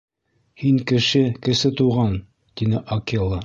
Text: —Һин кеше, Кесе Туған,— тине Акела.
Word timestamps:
—Һин 0.61 0.79
кеше, 0.93 1.21
Кесе 1.49 1.73
Туған,— 1.83 2.19
тине 2.61 2.85
Акела. 2.99 3.39